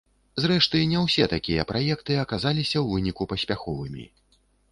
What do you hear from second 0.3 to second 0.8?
Зрэшты,